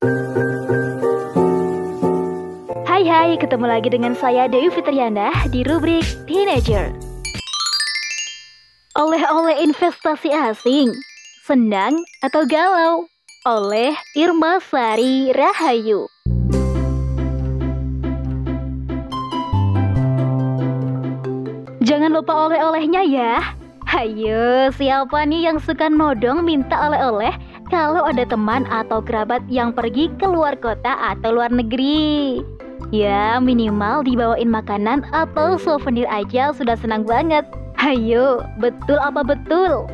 Hai 0.00 0.08
hai, 3.04 3.36
ketemu 3.36 3.68
lagi 3.68 3.92
dengan 3.92 4.16
saya 4.16 4.48
Dewi 4.48 4.72
Fitriana 4.72 5.28
di 5.52 5.60
rubrik 5.60 6.08
Teenager. 6.24 6.88
Oleh-oleh 8.96 9.60
investasi 9.60 10.32
asing, 10.32 10.88
senang 11.44 12.00
atau 12.24 12.48
galau? 12.48 13.04
Oleh 13.44 13.92
Irma 14.16 14.56
Sari 14.64 15.36
Rahayu. 15.36 16.08
Jangan 21.84 22.08
lupa 22.16 22.48
oleh-olehnya 22.48 23.04
ya. 23.04 23.52
Hayo, 23.84 24.70
siapa 24.72 25.28
nih 25.28 25.50
yang 25.50 25.58
suka 25.60 25.92
nodong 25.92 26.40
minta 26.46 26.88
oleh-oleh 26.88 27.36
kalau 27.70 28.02
ada 28.04 28.26
teman 28.26 28.66
atau 28.68 28.98
kerabat 28.98 29.40
yang 29.46 29.70
pergi 29.70 30.10
ke 30.18 30.26
luar 30.26 30.58
kota 30.58 30.98
atau 30.98 31.30
luar 31.30 31.48
negeri? 31.54 32.42
Ya, 32.90 33.38
minimal 33.38 34.02
dibawain 34.02 34.50
makanan 34.50 35.06
atau 35.14 35.54
souvenir 35.54 36.10
aja 36.10 36.50
sudah 36.50 36.74
senang 36.74 37.06
banget. 37.06 37.46
Hayo, 37.78 38.44
betul 38.58 38.98
apa 38.98 39.22
betul? 39.24 39.86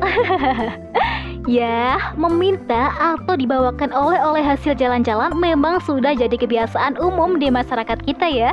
ya, 1.47 2.11
meminta 2.17 2.91
atau 2.97 3.37
dibawakan 3.37 3.93
oleh-oleh 3.93 4.43
hasil 4.43 4.75
jalan-jalan 4.75 5.31
memang 5.37 5.79
sudah 5.85 6.17
jadi 6.17 6.33
kebiasaan 6.33 6.97
umum 6.99 7.37
di 7.37 7.47
masyarakat 7.53 8.01
kita 8.03 8.27
ya. 8.27 8.51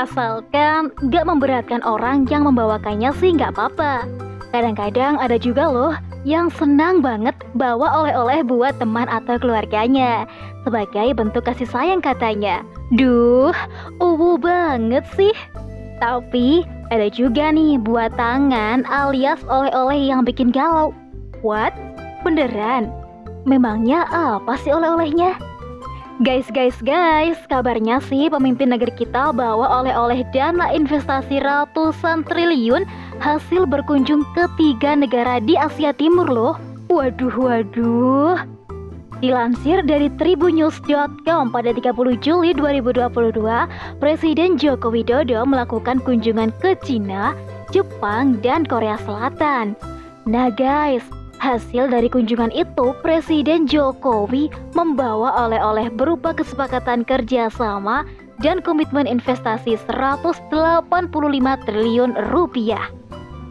Asalkan 0.00 0.88
gak 1.12 1.28
memberatkan 1.28 1.84
orang 1.84 2.24
yang 2.32 2.48
membawakannya 2.48 3.12
sih 3.20 3.36
gak 3.36 3.54
apa-apa. 3.54 4.08
Kadang-kadang 4.50 5.20
ada 5.20 5.36
juga 5.36 5.68
loh 5.68 5.92
yang 6.22 6.50
senang 6.54 7.02
banget 7.02 7.34
bawa 7.58 8.02
oleh-oleh 8.02 8.46
buat 8.46 8.78
teman 8.78 9.10
atau 9.10 9.38
keluarganya 9.42 10.26
sebagai 10.62 11.14
bentuk 11.18 11.42
kasih 11.42 11.66
sayang 11.66 11.98
katanya. 11.98 12.62
Duh, 12.94 13.54
uwu 13.98 14.38
banget 14.38 15.02
sih. 15.18 15.34
Tapi 15.98 16.62
ada 16.90 17.06
juga 17.10 17.50
nih 17.50 17.78
buat 17.78 18.14
tangan 18.14 18.86
alias 18.86 19.42
oleh-oleh 19.50 19.98
yang 19.98 20.22
bikin 20.22 20.54
galau. 20.54 20.94
What? 21.42 21.74
Beneran? 22.22 22.90
Memangnya 23.42 24.06
apa 24.10 24.54
sih 24.62 24.70
oleh-olehnya? 24.70 25.34
Guys, 26.22 26.46
guys, 26.54 26.78
guys, 26.86 27.34
kabarnya 27.50 27.98
sih 28.06 28.30
pemimpin 28.30 28.70
negeri 28.70 28.94
kita 28.94 29.34
bawa 29.34 29.82
oleh-oleh 29.82 30.22
dana 30.30 30.70
investasi 30.70 31.42
ratusan 31.42 32.22
triliun 32.22 32.86
hasil 33.22 33.70
berkunjung 33.70 34.26
ke 34.34 34.50
tiga 34.58 34.98
negara 34.98 35.38
di 35.38 35.54
Asia 35.54 35.94
Timur 35.94 36.26
loh. 36.26 36.54
Waduh, 36.90 37.30
waduh. 37.38 38.42
Dilansir 39.22 39.86
dari 39.86 40.10
tribunnews.com 40.18 41.54
pada 41.54 41.70
30 41.70 42.18
Juli 42.18 42.50
2022, 42.58 44.02
Presiden 44.02 44.58
Joko 44.58 44.90
Widodo 44.90 45.46
melakukan 45.46 46.02
kunjungan 46.02 46.50
ke 46.58 46.74
Cina, 46.82 47.38
Jepang, 47.70 48.42
dan 48.42 48.66
Korea 48.66 48.98
Selatan. 49.06 49.78
Nah 50.26 50.50
guys, 50.50 51.06
Hasil 51.42 51.90
dari 51.90 52.06
kunjungan 52.06 52.54
itu, 52.54 52.94
Presiden 53.02 53.66
Jokowi 53.66 54.46
membawa 54.78 55.42
oleh-oleh 55.42 55.90
berupa 55.90 56.30
kesepakatan 56.30 57.02
kerjasama 57.02 58.06
dan 58.38 58.62
komitmen 58.62 59.10
investasi 59.10 59.74
185 59.90 60.46
triliun 61.66 62.14
rupiah. 62.30 63.01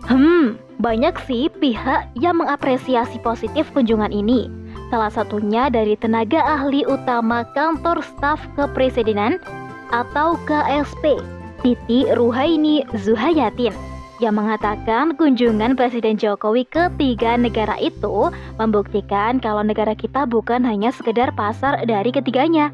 Hmm, 0.05 0.57
banyak 0.81 1.13
sih 1.30 1.49
pihak 1.61 2.09
yang 2.17 2.41
mengapresiasi 2.41 3.21
positif 3.21 3.69
kunjungan 3.75 4.09
ini. 4.09 4.49
Salah 4.89 5.13
satunya 5.13 5.71
dari 5.71 5.95
tenaga 5.95 6.43
ahli 6.43 6.83
utama 6.83 7.47
kantor 7.55 8.03
staf 8.03 8.41
kepresidenan 8.59 9.39
atau 9.93 10.35
KSP, 10.49 11.21
Titi 11.63 12.09
Ruhaini 12.11 12.83
Zuhayatin 12.97 13.91
yang 14.21 14.38
mengatakan 14.38 15.17
kunjungan 15.17 15.73
Presiden 15.73 16.15
Jokowi 16.15 16.70
ke 16.70 16.93
tiga 17.02 17.33
negara 17.36 17.73
itu 17.81 18.30
membuktikan 18.61 19.42
kalau 19.42 19.65
negara 19.65 19.97
kita 19.97 20.30
bukan 20.30 20.61
hanya 20.61 20.93
sekedar 20.93 21.33
pasar 21.33 21.81
dari 21.89 22.14
ketiganya, 22.14 22.70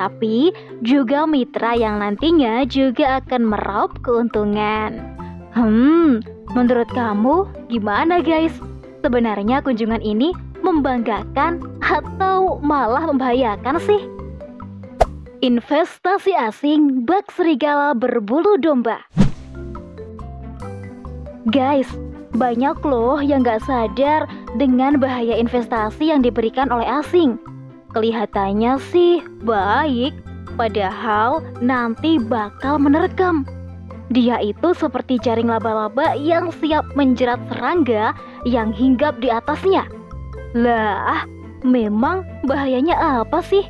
tapi 0.00 0.56
juga 0.80 1.28
mitra 1.28 1.76
yang 1.76 2.00
nantinya 2.00 2.64
juga 2.64 3.20
akan 3.20 3.52
meraup 3.52 4.00
keuntungan. 4.00 4.96
Hmm, 5.52 6.24
menurut 6.52 6.88
kamu 6.92 7.48
gimana 7.68 8.20
guys? 8.20 8.54
Sebenarnya 9.04 9.62
kunjungan 9.62 10.02
ini 10.02 10.34
membanggakan 10.60 11.62
atau 11.80 12.58
malah 12.60 13.06
membahayakan 13.08 13.78
sih? 13.80 14.02
Investasi 15.38 16.34
asing 16.34 17.06
bak 17.06 17.30
serigala 17.30 17.94
berbulu 17.94 18.58
domba. 18.58 19.06
Guys, 21.48 21.88
banyak 22.34 22.76
loh 22.84 23.22
yang 23.22 23.46
gak 23.46 23.62
sadar 23.64 24.26
dengan 24.58 24.98
bahaya 25.00 25.38
investasi 25.38 26.10
yang 26.10 26.20
diberikan 26.20 26.68
oleh 26.68 26.84
asing. 26.84 27.38
Kelihatannya 27.96 28.76
sih 28.92 29.24
baik, 29.46 30.12
padahal 30.58 31.40
nanti 31.62 32.20
bakal 32.20 32.76
menerkam. 32.76 33.46
Dia 34.08 34.40
itu 34.40 34.72
seperti 34.72 35.20
jaring 35.20 35.52
laba-laba 35.52 36.16
yang 36.16 36.48
siap 36.48 36.96
menjerat 36.96 37.40
serangga 37.52 38.16
yang 38.48 38.72
hinggap 38.72 39.20
di 39.20 39.28
atasnya. 39.28 39.84
Lah, 40.56 41.28
memang 41.60 42.24
bahayanya 42.48 42.96
apa 43.20 43.44
sih? 43.44 43.68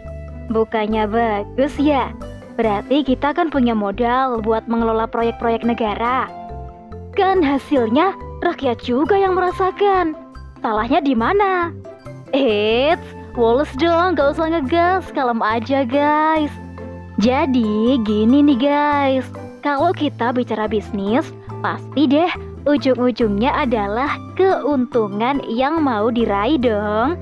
Bukannya 0.49 1.11
bagus 1.11 1.75
ya? 1.83 2.15
Berarti 2.55 3.03
kita 3.03 3.35
kan 3.35 3.51
punya 3.51 3.75
modal 3.75 4.39
buat 4.43 4.67
mengelola 4.71 5.11
proyek-proyek 5.11 5.67
negara. 5.67 6.31
Kan 7.19 7.43
hasilnya 7.43 8.15
rakyat 8.43 8.79
juga 8.83 9.19
yang 9.19 9.35
merasakan. 9.35 10.15
Salahnya 10.63 11.03
di 11.03 11.15
mana? 11.19 11.75
Eits, 12.31 13.03
Wallace 13.39 13.75
dong, 13.79 14.19
gak 14.19 14.35
usah 14.35 14.51
ngegas, 14.51 15.07
kalem 15.15 15.39
aja 15.43 15.87
guys. 15.87 16.51
Jadi 17.19 17.99
gini 18.03 18.43
nih 18.43 18.59
guys, 18.59 19.27
kalau 19.61 19.91
kita 19.93 20.31
bicara 20.33 20.71
bisnis, 20.71 21.29
pasti 21.61 22.07
deh 22.07 22.31
ujung-ujungnya 22.69 23.55
adalah 23.55 24.17
keuntungan 24.37 25.41
yang 25.49 25.81
mau 25.81 26.13
diraih 26.13 26.61
dong. 26.61 27.17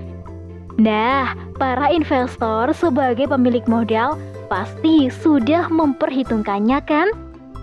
Nah, 0.77 1.33
para 1.57 1.89
investor 1.89 2.69
sebagai 2.77 3.31
pemilik 3.31 3.65
modal 3.65 4.21
pasti 4.53 5.09
sudah 5.09 5.73
memperhitungkannya 5.73 6.79
kan? 6.85 7.09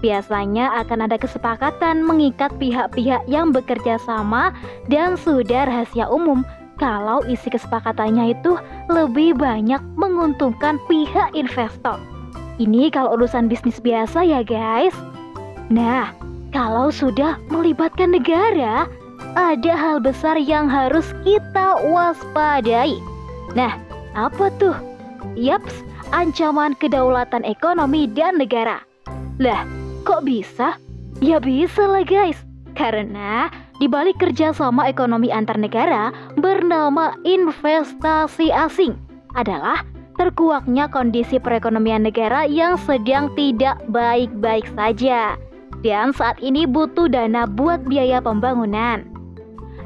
Biasanya 0.04 0.84
akan 0.84 1.08
ada 1.08 1.16
kesepakatan 1.16 2.04
mengikat 2.04 2.52
pihak-pihak 2.60 3.24
yang 3.30 3.56
bekerja 3.56 3.96
sama 4.04 4.52
dan 4.92 5.16
sudah 5.16 5.64
rahasia 5.64 6.12
umum 6.12 6.44
kalau 6.76 7.24
isi 7.30 7.48
kesepakatannya 7.48 8.36
itu 8.36 8.60
lebih 8.92 9.38
banyak 9.40 9.80
menguntungkan 9.96 10.82
pihak 10.92 11.32
investor. 11.32 12.02
Ini 12.62 12.94
kalau 12.94 13.18
urusan 13.18 13.50
bisnis 13.50 13.82
biasa 13.82 14.22
ya 14.22 14.46
guys. 14.46 14.94
Nah, 15.74 16.14
kalau 16.54 16.94
sudah 16.94 17.42
melibatkan 17.50 18.14
negara, 18.14 18.86
ada 19.34 19.74
hal 19.74 19.98
besar 20.04 20.38
yang 20.38 20.70
harus 20.70 21.10
kita 21.26 21.82
waspadai. 21.82 22.98
Nah, 23.58 23.78
apa 24.14 24.54
tuh? 24.62 24.78
Yaps, 25.34 25.82
ancaman 26.14 26.78
kedaulatan 26.78 27.42
ekonomi 27.42 28.06
dan 28.06 28.38
negara. 28.38 28.86
Lah, 29.42 29.66
Kok 30.04 30.28
bisa? 30.28 30.76
Ya 31.24 31.40
bisa 31.40 31.88
lah 31.88 32.04
guys. 32.04 32.36
Karena 32.76 33.48
di 33.80 33.88
balik 33.88 34.20
kerjasama 34.20 34.92
ekonomi 34.92 35.32
antar 35.32 35.56
negara 35.56 36.12
bernama 36.36 37.16
investasi 37.24 38.52
asing 38.52 39.00
adalah 39.40 39.88
terkuaknya 40.18 40.90
kondisi 40.90 41.42
perekonomian 41.42 42.06
negara 42.06 42.46
yang 42.46 42.78
sedang 42.82 43.34
tidak 43.34 43.82
baik-baik 43.90 44.66
saja. 44.78 45.38
Dan 45.84 46.16
saat 46.16 46.40
ini 46.40 46.64
butuh 46.64 47.12
dana 47.12 47.44
buat 47.44 47.84
biaya 47.84 48.24
pembangunan. 48.24 49.04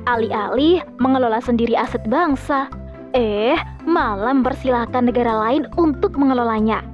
Alih-alih 0.06 0.85
mengelola 1.01 1.41
sendiri 1.41 1.74
aset 1.74 2.03
bangsa, 2.07 2.69
eh 3.18 3.57
malah 3.83 4.31
mempersilahkan 4.31 5.09
negara 5.09 5.35
lain 5.47 5.65
untuk 5.75 6.15
mengelolanya. 6.15 6.85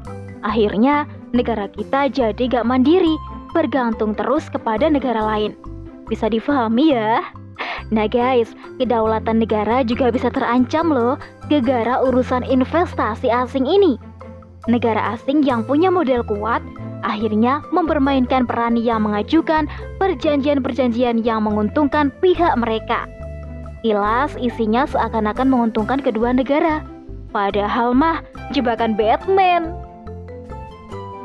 Akhirnya 0.41 1.05
negara 1.35 1.67
kita 1.67 2.09
jadi 2.09 2.43
gak 2.47 2.65
mandiri, 2.65 3.19
bergantung 3.51 4.15
terus 4.15 4.47
kepada 4.49 4.87
negara 4.87 5.19
lain. 5.19 5.53
Bisa 6.07 6.31
difahami 6.31 6.95
ya? 6.95 7.21
Nah 7.93 8.07
guys, 8.09 8.55
kedaulatan 8.81 9.43
negara 9.43 9.85
juga 9.85 10.09
bisa 10.09 10.31
terancam 10.33 10.89
loh 10.89 11.15
gegara 11.51 11.99
urusan 12.03 12.45
investasi 12.45 13.27
asing 13.31 13.67
ini. 13.67 13.99
Negara 14.67 15.15
asing 15.17 15.43
yang 15.43 15.67
punya 15.67 15.91
model 15.91 16.23
kuat 16.23 16.63
akhirnya 17.03 17.59
mempermainkan 17.75 18.47
peran 18.47 18.79
yang 18.79 19.03
mengajukan 19.03 19.67
perjanjian-perjanjian 19.99 21.19
yang 21.19 21.43
menguntungkan 21.43 22.15
pihak 22.23 22.55
mereka. 22.55 23.05
Ilas 23.83 24.39
isinya 24.39 24.87
seakan-akan 24.87 25.51
menguntungkan 25.51 25.99
kedua 25.99 26.31
negara. 26.31 26.87
Padahal 27.35 27.91
mah 27.91 28.23
jebakan 28.55 28.95
Batman. 28.95 29.75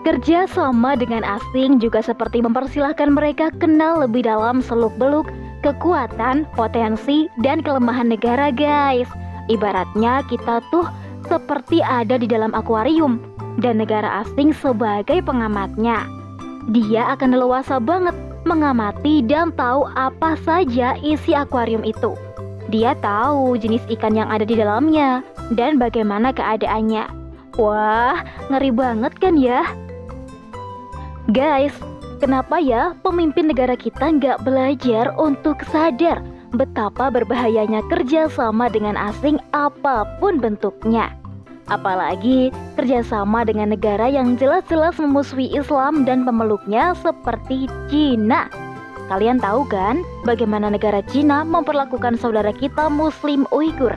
Kerja 0.03 0.51
sama 0.51 0.99
dengan 0.99 1.23
asing 1.23 1.79
juga 1.79 2.03
seperti 2.03 2.43
mempersilahkan 2.43 3.15
mereka 3.15 3.55
kenal 3.63 4.03
lebih 4.03 4.27
dalam 4.27 4.59
seluk-beluk 4.59 5.31
kekuatan, 5.63 6.47
potensi, 6.55 7.27
dan 7.43 7.63
kelemahan 7.63 8.11
negara 8.11 8.51
guys. 8.51 9.07
Ibaratnya 9.49 10.25
kita 10.29 10.61
tuh 10.69 10.85
seperti 11.27 11.81
ada 11.81 12.21
di 12.21 12.29
dalam 12.29 12.53
akuarium 12.53 13.21
dan 13.61 13.81
negara 13.81 14.23
asing 14.25 14.53
sebagai 14.53 15.25
pengamatnya. 15.25 16.05
Dia 16.69 17.17
akan 17.17 17.33
leluasa 17.33 17.81
banget 17.81 18.13
mengamati 18.45 19.25
dan 19.25 19.51
tahu 19.57 19.89
apa 19.97 20.37
saja 20.45 20.95
isi 21.01 21.33
akuarium 21.33 21.81
itu. 21.83 22.13
Dia 22.69 22.93
tahu 23.01 23.57
jenis 23.57 23.81
ikan 23.97 24.13
yang 24.13 24.29
ada 24.29 24.45
di 24.45 24.53
dalamnya 24.53 25.25
dan 25.57 25.81
bagaimana 25.81 26.37
keadaannya. 26.37 27.09
Wah, 27.57 28.21
ngeri 28.53 28.71
banget 28.71 29.17
kan 29.17 29.35
ya? 29.41 29.65
Guys, 31.33 31.73
kenapa 32.21 32.61
ya 32.61 32.93
pemimpin 33.01 33.49
negara 33.49 33.73
kita 33.73 34.13
nggak 34.13 34.45
belajar 34.45 35.17
untuk 35.17 35.65
sadar 35.73 36.21
betapa 36.55 37.13
berbahayanya 37.13 37.85
kerjasama 37.93 38.73
dengan 38.73 38.97
asing 38.97 39.37
apa 39.53 40.05
pun 40.23 40.41
bentuknya? 40.41 41.13
Apalagi 41.69 42.49
kerjasama 42.81 43.45
dengan 43.45 43.77
negara 43.77 44.09
yang 44.09 44.41
jelas-jelas 44.41 44.97
memusuhi 44.97 45.53
Islam 45.53 46.09
dan 46.09 46.25
pemeluknya 46.25 46.97
seperti 46.97 47.69
Cina. 47.93 48.49
Kalian 49.13 49.41
tahu 49.41 49.69
kan 49.69 50.01
bagaimana 50.25 50.73
negara 50.73 51.05
Cina 51.09 51.45
memperlakukan 51.45 52.17
saudara 52.17 52.53
kita 52.53 52.89
Muslim 52.89 53.45
Uighur? 53.53 53.97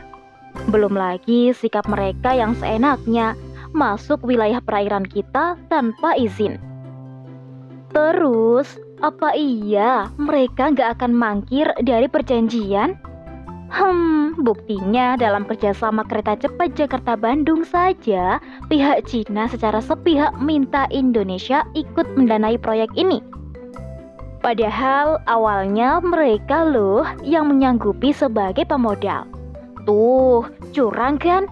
Belum 0.68 0.92
lagi 0.96 1.56
sikap 1.56 1.88
mereka 1.88 2.36
yang 2.36 2.56
seenaknya 2.60 3.40
masuk 3.72 4.20
wilayah 4.28 4.60
perairan 4.60 5.08
kita 5.08 5.56
tanpa 5.72 6.16
izin. 6.20 6.60
Terus, 7.92 8.80
apa 9.02 9.34
iya 9.34 10.14
mereka 10.22 10.70
nggak 10.70 11.02
akan 11.02 11.12
mangkir 11.18 11.68
dari 11.82 12.06
perjanjian? 12.06 12.94
Hmm, 13.72 14.36
buktinya 14.36 15.16
dalam 15.16 15.48
kerjasama 15.48 16.04
kereta 16.06 16.36
cepat 16.36 16.76
Jakarta-Bandung 16.76 17.64
saja, 17.64 18.38
pihak 18.68 19.08
Cina 19.08 19.48
secara 19.48 19.80
sepihak 19.80 20.36
minta 20.44 20.86
Indonesia 20.92 21.64
ikut 21.74 22.04
mendanai 22.20 22.60
proyek 22.60 22.92
ini. 23.00 23.24
Padahal 24.44 25.24
awalnya 25.30 26.04
mereka 26.04 26.68
loh 26.68 27.08
yang 27.24 27.48
menyanggupi 27.48 28.12
sebagai 28.12 28.68
pemodal. 28.68 29.24
Tuh, 29.88 30.46
curang 30.76 31.16
kan? 31.16 31.48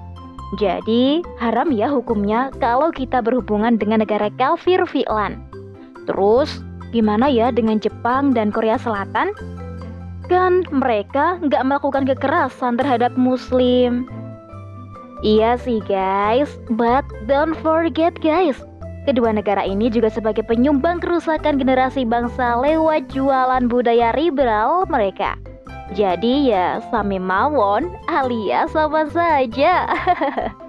Jadi, 0.60 1.24
haram 1.38 1.69
ya 1.72 1.88
hukumnya 1.88 2.50
kalau 2.57 2.92
kita 2.92 3.22
berhubungan 3.22 3.78
dengan 3.80 4.02
negara 4.04 4.28
kafir 4.36 4.84
fi'lan. 4.84 5.40
Terus, 6.10 6.66
gimana 6.90 7.30
ya 7.30 7.54
dengan 7.54 7.78
Jepang 7.78 8.34
dan 8.34 8.54
Korea 8.54 8.78
Selatan? 8.78 9.34
Kan 10.30 10.66
mereka 10.70 11.42
nggak 11.42 11.64
melakukan 11.66 12.06
kekerasan 12.06 12.78
terhadap 12.78 13.18
Muslim. 13.18 14.06
Iya 15.20 15.60
sih 15.60 15.84
guys, 15.84 16.48
but 16.80 17.04
don't 17.28 17.58
forget 17.60 18.16
guys, 18.24 18.56
kedua 19.04 19.36
negara 19.36 19.68
ini 19.68 19.92
juga 19.92 20.08
sebagai 20.08 20.48
penyumbang 20.48 21.04
kerusakan 21.04 21.60
generasi 21.60 22.08
bangsa 22.08 22.56
lewat 22.56 23.12
jualan 23.12 23.68
budaya 23.68 24.16
liberal 24.16 24.88
mereka. 24.88 25.36
Jadi 25.92 26.54
ya 26.54 26.80
sami 26.94 27.18
mawon 27.18 27.90
alias 28.06 28.72
sama 28.72 29.10
saja. 29.10 29.90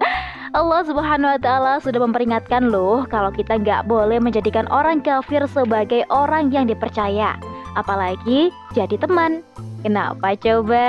Allah 0.51 0.83
Subhanahu 0.83 1.31
wa 1.31 1.39
Ta'ala 1.39 1.73
sudah 1.79 2.03
memperingatkan 2.03 2.75
loh 2.75 3.07
kalau 3.07 3.31
kita 3.31 3.55
nggak 3.55 3.87
boleh 3.87 4.19
menjadikan 4.19 4.67
orang 4.67 4.99
kafir 4.99 5.39
sebagai 5.47 6.03
orang 6.11 6.51
yang 6.51 6.67
dipercaya, 6.67 7.39
apalagi 7.79 8.51
jadi 8.75 8.99
teman. 8.99 9.47
Kenapa 9.79 10.35
coba? 10.35 10.87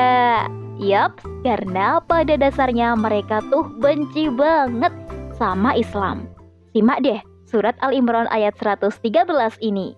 Yap, 0.83 1.23
karena 1.47 2.03
pada 2.03 2.35
dasarnya 2.35 2.99
mereka 2.99 3.39
tuh 3.55 3.71
benci 3.79 4.27
banget 4.35 4.91
sama 5.39 5.79
Islam. 5.79 6.27
Simak 6.75 6.99
deh 7.07 7.23
surat 7.47 7.79
Al-Imran 7.87 8.27
ayat 8.35 8.59
113 8.59 8.99
ini. 9.63 9.95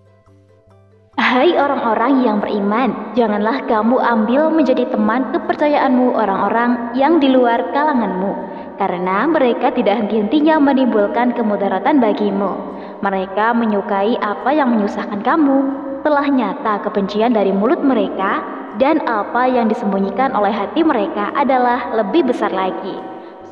Hai 1.17 1.57
orang-orang 1.57 2.21
yang 2.21 2.37
beriman, 2.37 2.93
janganlah 3.17 3.65
kamu 3.65 3.97
ambil 3.97 4.53
menjadi 4.53 4.85
teman 4.93 5.33
kepercayaanmu 5.33 6.13
orang-orang 6.13 6.93
yang 6.93 7.17
di 7.17 7.33
luar 7.33 7.65
kalanganmu 7.73 8.54
karena 8.75 9.23
mereka 9.27 9.71
tidak 9.71 10.03
henti-hentinya 10.03 10.59
menimbulkan 10.59 11.31
kemudaratan 11.31 12.03
bagimu. 12.03 12.53
Mereka 12.99 13.55
menyukai 13.55 14.19
apa 14.19 14.51
yang 14.51 14.75
menyusahkan 14.75 15.23
kamu. 15.23 15.57
Telah 16.03 16.27
nyata 16.29 16.85
kebencian 16.85 17.33
dari 17.33 17.49
mulut 17.49 17.81
mereka 17.81 18.45
dan 18.77 19.01
apa 19.07 19.47
yang 19.47 19.71
disembunyikan 19.71 20.35
oleh 20.35 20.51
hati 20.51 20.83
mereka 20.85 21.31
adalah 21.33 21.89
lebih 21.95 22.29
besar 22.29 22.51
lagi. 22.51 22.93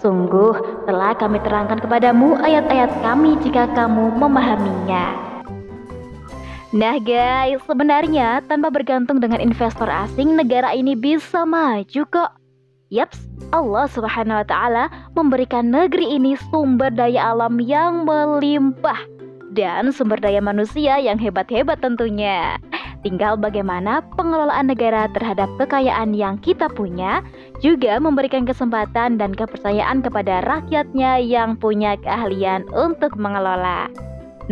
Sungguh 0.03 0.83
telah 0.83 1.15
kami 1.15 1.39
terangkan 1.41 1.79
kepadamu 1.79 2.35
ayat-ayat 2.43 2.91
kami 2.99 3.39
jika 3.39 3.71
kamu 3.71 4.11
memahaminya. 4.19 5.15
Nah 6.73 6.97
guys, 6.99 7.61
sebenarnya 7.63 8.43
tanpa 8.49 8.73
bergantung 8.73 9.21
dengan 9.21 9.39
investor 9.39 9.87
asing, 9.87 10.33
negara 10.35 10.73
ini 10.75 10.97
bisa 10.97 11.47
maju 11.47 12.03
kok. 12.09 12.42
Yaps, 12.93 13.17
Allah 13.49 13.89
Subhanahu 13.89 14.45
wa 14.45 14.45
taala 14.45 14.85
memberikan 15.17 15.73
negeri 15.73 16.13
ini 16.13 16.37
sumber 16.53 16.93
daya 16.93 17.33
alam 17.33 17.57
yang 17.57 18.05
melimpah 18.05 19.01
dan 19.57 19.89
sumber 19.89 20.21
daya 20.21 20.37
manusia 20.37 21.01
yang 21.01 21.17
hebat-hebat 21.17 21.81
tentunya. 21.81 22.61
Tinggal 23.01 23.41
bagaimana 23.41 24.05
pengelolaan 24.13 24.69
negara 24.69 25.09
terhadap 25.09 25.49
kekayaan 25.57 26.13
yang 26.13 26.37
kita 26.37 26.69
punya 26.69 27.25
juga 27.65 27.97
memberikan 27.97 28.45
kesempatan 28.45 29.17
dan 29.17 29.33
kepercayaan 29.33 30.05
kepada 30.05 30.45
rakyatnya 30.45 31.17
yang 31.17 31.57
punya 31.57 31.97
keahlian 31.97 32.61
untuk 32.77 33.17
mengelola. 33.17 33.89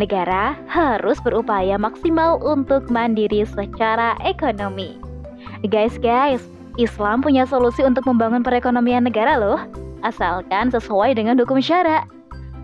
Negara 0.01 0.57
harus 0.65 1.21
berupaya 1.21 1.77
maksimal 1.77 2.41
untuk 2.41 2.89
mandiri 2.89 3.45
secara 3.45 4.17
ekonomi. 4.25 4.97
Guys, 5.69 5.93
guys, 6.01 6.41
Islam 6.79 7.19
punya 7.19 7.43
solusi 7.43 7.83
untuk 7.83 8.07
membangun 8.07 8.43
perekonomian 8.43 9.03
negara 9.03 9.35
loh, 9.35 9.59
asalkan 10.05 10.71
sesuai 10.71 11.17
dengan 11.17 11.35
hukum 11.35 11.59
syara. 11.59 12.07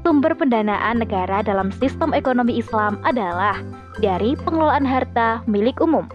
Sumber 0.08 0.32
pendanaan 0.38 1.04
negara 1.04 1.44
dalam 1.44 1.68
sistem 1.76 2.16
ekonomi 2.16 2.64
Islam 2.64 2.96
adalah 3.04 3.60
dari 4.00 4.40
pengelolaan 4.40 4.88
harta 4.88 5.44
milik 5.50 5.84
umum, 5.84 6.08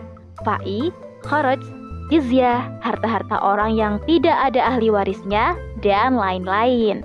fai, 0.46 0.88
kharaj, 1.28 1.60
jizyah, 2.08 2.64
harta-harta 2.80 3.36
orang 3.36 3.76
yang 3.76 4.00
tidak 4.08 4.36
ada 4.40 4.72
ahli 4.72 4.88
warisnya, 4.88 5.52
dan 5.84 6.16
lain-lain. 6.16 7.04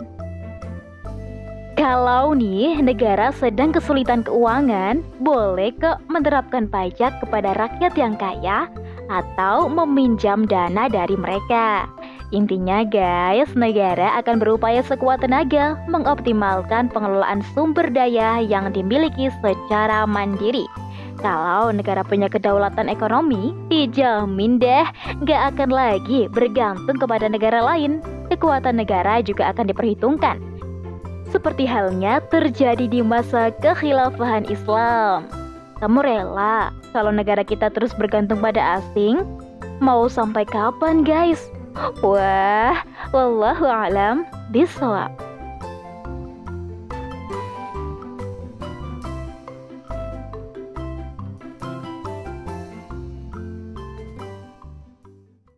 Kalau 1.78 2.34
nih 2.34 2.82
negara 2.82 3.30
sedang 3.36 3.70
kesulitan 3.70 4.26
keuangan, 4.26 5.06
boleh 5.22 5.70
kok 5.78 6.02
menerapkan 6.10 6.66
pajak 6.66 7.22
kepada 7.22 7.54
rakyat 7.54 7.94
yang 7.94 8.18
kaya 8.18 8.66
atau 9.08 9.68
meminjam 9.68 10.48
dana 10.48 10.88
dari 10.88 11.16
mereka. 11.16 11.88
Intinya 12.36 12.84
guys, 12.84 13.48
negara 13.56 14.20
akan 14.20 14.44
berupaya 14.44 14.84
sekuat 14.84 15.24
tenaga 15.24 15.80
mengoptimalkan 15.88 16.92
pengelolaan 16.92 17.40
sumber 17.56 17.88
daya 17.88 18.44
yang 18.44 18.72
dimiliki 18.76 19.32
secara 19.40 20.04
mandiri. 20.04 20.68
Kalau 21.18 21.74
negara 21.74 22.06
punya 22.06 22.30
kedaulatan 22.30 22.92
ekonomi, 22.94 23.56
dijamin 23.74 24.62
deh 24.62 24.86
gak 25.26 25.56
akan 25.56 25.70
lagi 25.74 26.30
bergantung 26.30 27.00
kepada 27.02 27.26
negara 27.26 27.64
lain. 27.64 28.04
Kekuatan 28.30 28.78
negara 28.78 29.24
juga 29.24 29.50
akan 29.50 29.72
diperhitungkan. 29.72 30.38
Seperti 31.32 31.66
halnya 31.66 32.22
terjadi 32.28 32.86
di 32.86 33.02
masa 33.02 33.50
kekhilafahan 33.64 34.46
Islam. 34.52 35.47
Kamu 35.78 36.02
rela 36.02 36.74
kalau 36.90 37.14
negara 37.14 37.46
kita 37.46 37.70
terus 37.70 37.94
bergantung 37.94 38.42
pada 38.42 38.82
asing? 38.82 39.22
Mau 39.78 40.10
sampai 40.10 40.42
kapan 40.42 41.06
guys? 41.06 41.54
Wah, 42.02 42.82
wallahu 43.14 43.70
alam 43.70 44.26
bisawab. 44.50 45.27